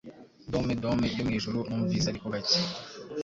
Dome 0.51 0.73
dome 0.83 1.07
yo 1.17 1.21
mwijuru 1.27 1.59
numvise 1.67 2.05
ariko 2.09 2.27
gake 2.33 2.59